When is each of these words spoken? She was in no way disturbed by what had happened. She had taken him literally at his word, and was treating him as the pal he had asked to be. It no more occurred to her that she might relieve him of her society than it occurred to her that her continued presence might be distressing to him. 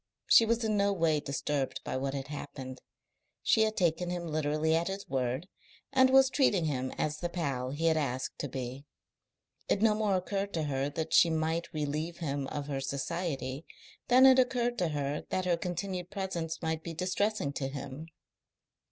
She 0.25 0.47
was 0.47 0.63
in 0.63 0.77
no 0.77 0.91
way 0.93 1.19
disturbed 1.19 1.79
by 1.83 1.95
what 1.95 2.15
had 2.15 2.29
happened. 2.29 2.81
She 3.43 3.61
had 3.61 3.77
taken 3.77 4.09
him 4.09 4.25
literally 4.25 4.75
at 4.75 4.87
his 4.87 5.07
word, 5.07 5.47
and 5.93 6.09
was 6.09 6.31
treating 6.31 6.65
him 6.65 6.91
as 6.97 7.19
the 7.19 7.29
pal 7.29 7.69
he 7.69 7.85
had 7.85 7.97
asked 7.97 8.39
to 8.39 8.47
be. 8.49 8.87
It 9.69 9.83
no 9.83 9.93
more 9.93 10.15
occurred 10.15 10.55
to 10.55 10.63
her 10.63 10.89
that 10.89 11.13
she 11.13 11.29
might 11.29 11.71
relieve 11.71 12.17
him 12.17 12.47
of 12.47 12.65
her 12.65 12.81
society 12.81 13.63
than 14.07 14.25
it 14.25 14.39
occurred 14.39 14.79
to 14.79 14.87
her 14.87 15.23
that 15.29 15.45
her 15.45 15.55
continued 15.55 16.09
presence 16.09 16.63
might 16.63 16.81
be 16.81 16.95
distressing 16.95 17.53
to 17.53 17.67
him. 17.67 18.07